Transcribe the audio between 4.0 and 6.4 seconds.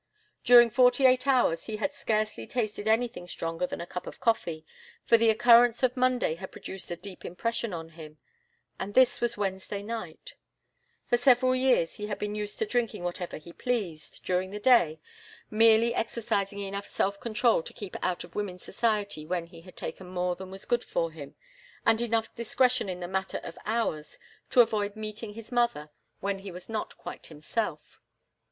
of coffee, for the occurrence of Monday